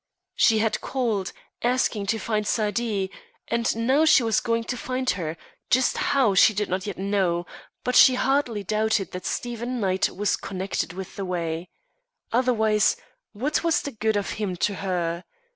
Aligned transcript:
She 0.33 0.57
had 0.57 0.81
called, 0.81 1.31
asking 1.61 2.07
to 2.07 2.17
find 2.17 2.47
Saidee, 2.47 3.11
and 3.47 3.75
now 3.75 4.03
she 4.03 4.23
was 4.23 4.39
going 4.39 4.63
to 4.63 4.75
find 4.75 5.07
her, 5.11 5.37
just 5.69 5.95
how 5.97 6.33
she 6.33 6.55
did 6.55 6.69
not 6.69 6.87
yet 6.87 6.97
know; 6.97 7.45
but 7.83 7.95
she 7.95 8.15
hardly 8.15 8.63
doubted 8.63 9.11
that 9.11 9.27
Stephen 9.27 9.79
Knight 9.79 10.09
was 10.09 10.37
connected 10.37 10.91
with 10.93 11.17
the 11.17 11.23
way. 11.23 11.69
Otherwise, 12.33 12.97
what 13.33 13.63
was 13.63 13.83
the 13.83 13.91
good 13.91 14.17
of 14.17 14.31
him 14.41 14.55
to 14.55 14.73
her? 14.77 15.23